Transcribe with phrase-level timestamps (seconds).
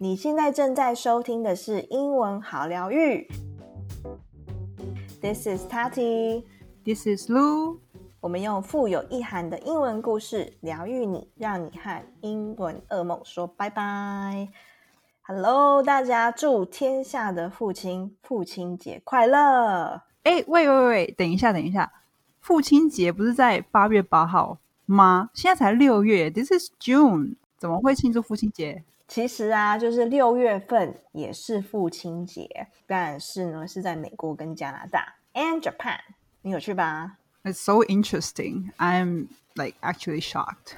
[0.00, 3.26] 你现在正在收听的是英文好疗愈。
[5.20, 6.44] This is Tati.
[6.84, 7.78] This is Lu.
[8.20, 14.48] 我们用富有意涵的英文故事疗愈你，让你和英文噩梦说拜拜。
[15.22, 20.02] Hello，大家祝天下的父亲父亲节快乐！
[20.22, 21.92] 哎，喂喂喂，等一下，等一下，
[22.38, 25.30] 父亲节不是在八月八号吗？
[25.34, 28.84] 现在才六月，This is June，怎么会庆祝父亲节？
[29.07, 35.99] 其实啊，就是六月份也是父亲节，但是呢是在美国跟加拿大，and Japan，
[36.41, 37.17] 你有去吧？
[37.43, 38.71] It's so interesting.
[38.77, 40.75] I'm like actually shocked.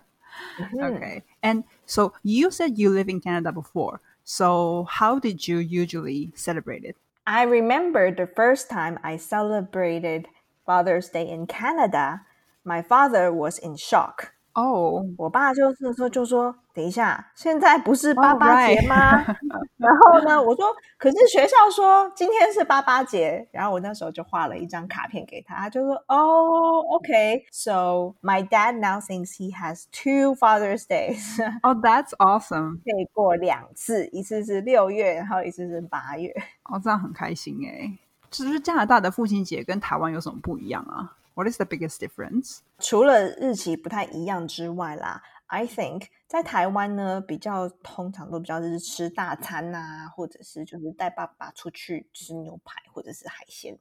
[0.59, 0.79] Mm-hmm.
[0.79, 1.23] Okay.
[1.41, 3.99] And so you said you live in Canada before.
[4.23, 6.95] So how did you usually celebrate it?
[7.25, 10.27] I remember the first time I celebrated
[10.65, 12.21] Father's Day in Canada,
[12.63, 14.33] my father was in shock.
[14.54, 18.88] Oh, 我爸就是说就说，等一下，现在不是八八节 right.
[18.88, 19.24] 吗
[19.78, 20.66] 然后呢，我说，
[20.98, 32.78] 可是学校说今天是八八节，然后我那时候就画了一张卡片给他，他就说，哦，OK，so my dad now thinks he has two Father's Days，oh, that's awesome.
[32.84, 36.34] 可以过两次，一次是六月，然后一次是八月。
[36.64, 37.98] 哦，这样很开心哎。
[38.30, 42.58] 就是加拿大的父亲节跟台湾有什么不一样啊？What is the biggest difference?
[42.78, 53.78] 除了日期不太一样之外啦，I think 在台湾呢，比较通常都比较是吃大餐呐、或者是就是带爸爸出去吃牛排或者是海鲜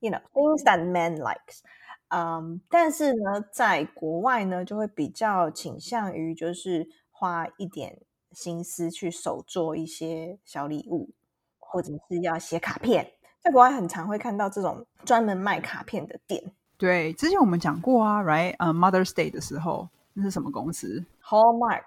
[0.00, 1.60] ，you know things that men likes。
[2.08, 8.00] 嗯，但是呢，在国外呢，就会比较倾向于就是花一点
[8.32, 11.10] 心思去手做一些小礼物，
[11.58, 13.12] 或者是要写卡片。
[13.40, 18.54] 在国外很常会看到这种专门卖卡片的店对，之前我们讲过啊，right？
[18.58, 21.84] 呃、m o t h e r s Day 的时候，那是什么公司，Hallmark。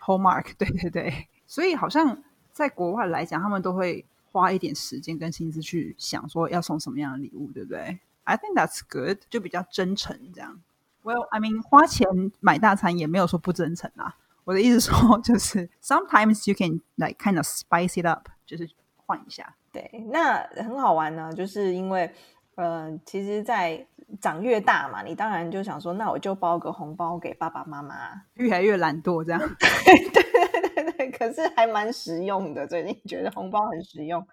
[0.00, 0.54] ？Hallmark。
[0.56, 2.22] 对对对，所以好像
[2.52, 10.60] 在国外来讲，他们都会花一点时间跟心思去想说要送什么样的礼物，对不对？I think that's good，就比较真诚这样。
[11.02, 12.08] Well, I mean，花钱
[12.40, 14.16] 买大餐也没有说不真诚啊。
[14.44, 19.54] 我的意思说，就是 sometimes you can like kind of spice it up，就是换一下。
[19.70, 22.10] 对，那很好玩呢，就是因为，
[22.55, 23.85] 呃，其实，在
[24.19, 27.95] 长越大嘛，你当然就想说，那我就包个红包给爸爸妈妈。
[28.33, 29.39] 越来越懒惰这样。
[29.39, 30.23] 对对
[30.73, 34.25] 对对，可是还蛮实用的，最近觉得红包很实用。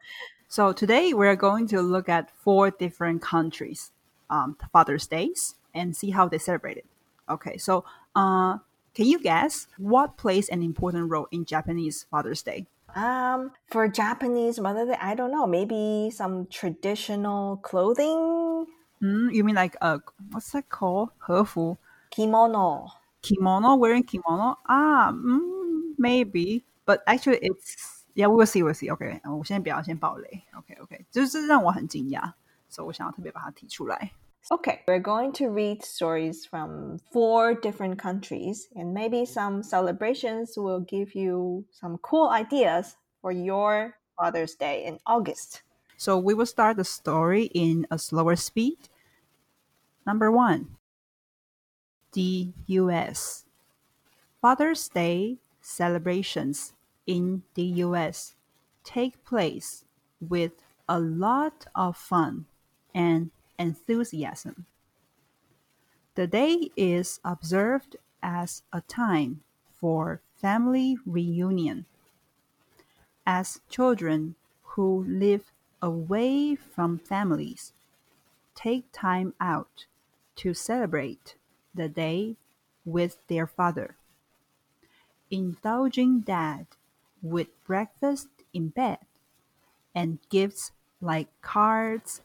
[0.49, 3.89] So today we're going to look at four different countries'
[4.29, 6.85] um, Father's Days and see how they celebrate it.
[7.29, 7.85] Okay, so
[8.15, 8.59] uh,
[8.95, 12.67] can you guess what plays an important role in Japanese Father's Day?
[12.95, 18.67] Um, for Japanese Mother Day, I don't know, maybe some traditional clothing,
[19.03, 19.99] Mm, you mean like uh,
[20.31, 21.11] what's that called?
[21.19, 21.77] 和服
[22.11, 22.87] kimono.
[23.21, 24.57] kimono wearing kimono?
[24.67, 28.91] Ah, mm, maybe, but actually it's yeah, we will see, we'll see.
[28.91, 30.43] Okay, 呃我先不要先爆雷。
[30.57, 32.33] OK OK，就是让我很惊讶，
[32.71, 34.13] 所以我想要特别把它提出来。
[34.50, 40.80] Okay, we're going to read stories from four different countries, and maybe some celebrations will
[40.80, 45.62] give you some cool ideas for your Father's Day in August.
[45.96, 48.90] So we will start the story in a slower speed.
[50.08, 50.78] Number one,
[52.14, 53.46] the US.
[54.42, 56.74] Father's Day celebrations
[57.06, 58.36] in the US
[58.84, 59.86] take place
[60.20, 60.54] with
[60.90, 62.48] a lot of fun
[62.96, 63.30] and
[63.62, 64.66] enthusiasm.
[66.16, 69.44] The day is observed as a time
[69.80, 71.86] for family reunion
[73.26, 74.36] as children
[74.74, 75.52] who live
[75.82, 77.74] away from families
[78.56, 79.86] take time out
[80.36, 81.36] to celebrate
[81.74, 82.36] the day
[82.84, 83.96] with their father,
[85.30, 86.66] indulging dad
[87.22, 88.98] with breakfast in bed
[89.94, 92.22] and gifts like cards,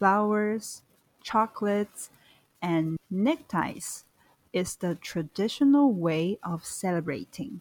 [0.00, 0.82] flowers,
[1.22, 2.08] chocolates,
[2.62, 4.04] and neckties
[4.52, 7.60] is the traditional way of celebrating.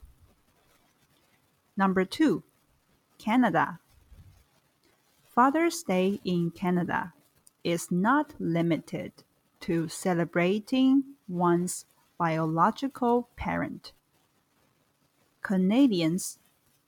[1.78, 2.44] Number two,
[3.18, 3.80] Canada.
[5.28, 7.14] Father's Day in Canada
[7.64, 9.12] is not limited
[9.60, 11.86] to celebrating one's
[12.18, 13.92] biological parent.
[15.42, 16.40] Canadians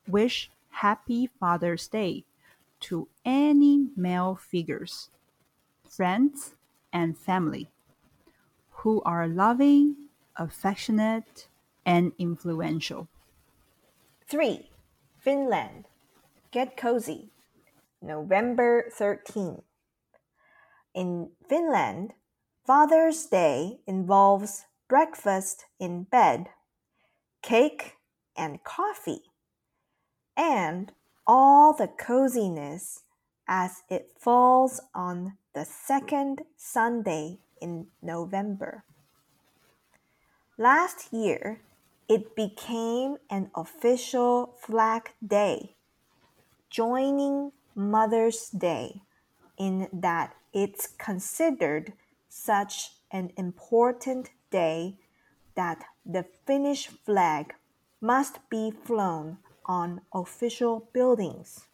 [0.08, 2.24] wish Happy Father's Day
[2.80, 5.10] to any male figures,
[5.92, 6.56] friends,
[6.94, 7.68] and family
[8.82, 9.96] who are loving,
[10.38, 11.48] affectionate,
[11.86, 13.08] and influential.
[14.28, 14.70] 3.
[15.20, 15.86] Finland.
[16.52, 17.30] Get cozy.
[18.02, 19.62] November 13.
[20.96, 22.14] In Finland,
[22.66, 26.48] Father's Day involves breakfast in bed,
[27.42, 27.98] cake,
[28.36, 29.24] and coffee.
[30.38, 30.94] and
[31.28, 33.04] all the coziness
[33.48, 38.84] as it falls on the second Sunday in November.
[40.58, 41.62] Last year,
[42.08, 45.76] it became an official flag day,
[46.70, 49.02] joining Mother's Day
[49.58, 51.94] in that it's considered
[52.30, 54.96] such an important day
[55.56, 57.54] that the Finnish flag
[58.00, 61.68] must be flown on official buildings.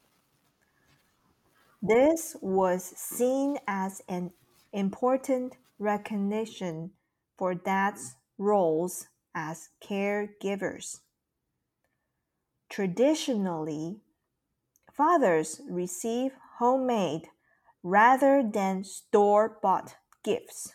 [1.81, 4.31] This was seen as an
[4.73, 6.91] important recognition
[7.37, 11.01] for dads' roles as caregivers.
[12.69, 14.01] Traditionally,
[14.91, 17.29] fathers receive homemade
[17.83, 20.73] rather than store bought gifts.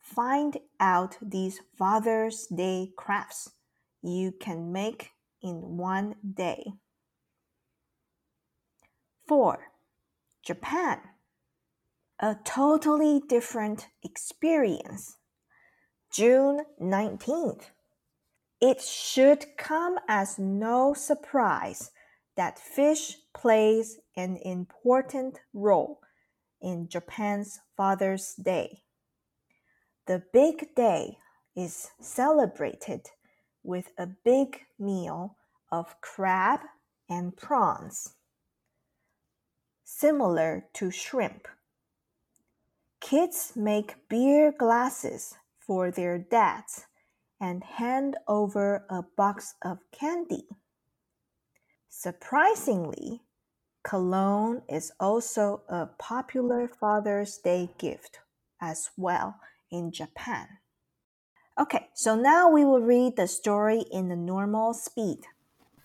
[0.00, 3.50] Find out these Father's Day crafts
[4.02, 5.10] you can make
[5.42, 6.72] in one day.
[9.28, 9.58] 4.
[10.42, 11.00] Japan.
[12.18, 15.18] A totally different experience.
[16.10, 17.64] June 19th.
[18.60, 21.90] It should come as no surprise
[22.36, 26.00] that fish plays an important role
[26.62, 28.80] in Japan's Father's Day.
[30.06, 31.18] The big day
[31.54, 33.02] is celebrated
[33.62, 35.36] with a big meal
[35.70, 36.60] of crab
[37.10, 38.14] and prawns,
[39.88, 41.48] similar to shrimp.
[43.00, 46.84] Kids make beer glasses for their dads
[47.40, 50.46] and hand over a box of candy.
[51.88, 53.22] Surprisingly,
[53.82, 58.20] cologne is also a popular Father's Day gift
[58.60, 60.58] as well in Japan.
[61.58, 65.20] Okay, so now we will read the story in the normal speed.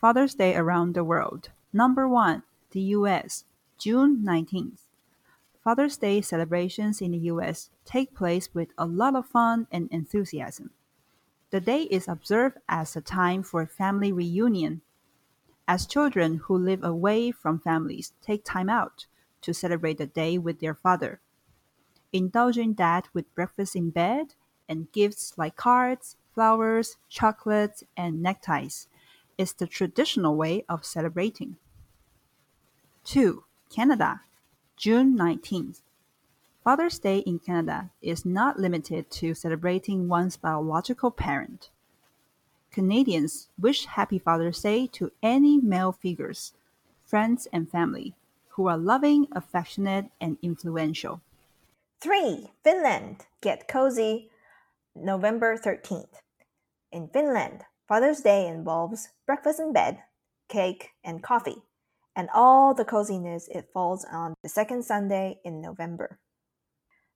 [0.02, 1.50] Father's Day around the world.
[1.72, 3.46] Number one, the US,
[3.84, 4.80] June 19th.
[5.62, 10.70] Father's Day celebrations in the US take place with a lot of fun and enthusiasm.
[11.50, 14.84] The day is observed as a time for family reunion,
[15.68, 19.06] as children who live away from families take time out
[19.42, 21.20] to celebrate the day with their father
[22.14, 24.34] indulging that with breakfast in bed
[24.70, 28.88] and gifts like cards, flowers, chocolates, and neckties
[29.38, 31.58] is the traditional way of celebrating.
[33.04, 33.44] 2.
[33.74, 34.22] Canada,
[34.78, 35.82] June 19th.
[36.64, 41.72] Father's Day in Canada is not limited to celebrating one's biological parent.
[42.72, 46.54] Canadians wish Happy Father's Day to any male figures,
[47.04, 48.14] friends, and family
[48.50, 51.22] who are loving, affectionate, and influential.
[52.00, 52.52] 3.
[52.64, 53.26] Finland.
[53.42, 54.30] Get cozy.
[54.96, 56.22] November 13th.
[56.92, 60.04] In Finland, Father's Day involves breakfast in bed,
[60.48, 61.64] cake, and coffee,
[62.16, 66.20] and all the coziness it falls on the second Sunday in November.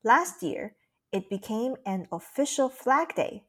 [0.03, 0.75] Last year,
[1.11, 3.43] it became an official flag day,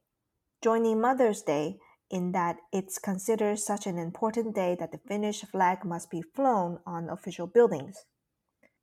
[0.62, 1.78] joining Mother's Day
[2.10, 6.78] in that it's considered such an important day that the Finnish flag must be flown
[6.86, 8.04] on official buildings.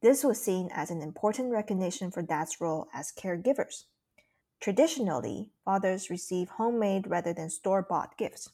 [0.01, 3.85] This was seen as an important recognition for dad's role as caregivers.
[4.62, 8.50] Traditionally, fathers receive homemade rather than store bought gifts.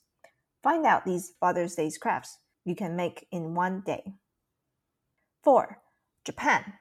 [0.63, 4.13] Find out these Father's Day crafts you can make in one day.
[5.43, 5.81] 4.
[6.23, 6.73] Japan.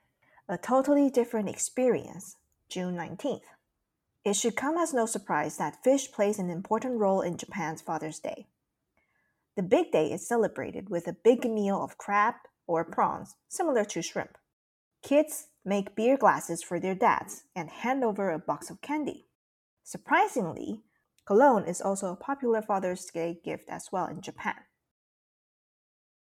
[0.48, 2.36] A totally different experience.
[2.68, 3.42] June 19th.
[4.24, 8.18] It should come as no surprise that fish plays an important role in Japan's Father's
[8.18, 8.46] Day.
[9.56, 12.34] The big day is celebrated with a big meal of crab
[12.66, 14.36] or prawns, similar to shrimp.
[15.02, 19.26] Kids make beer glasses for their dads and hand over a box of candy.
[19.82, 20.82] Surprisingly,
[21.26, 24.54] cologne is also a popular Father's Day gift as well in Japan.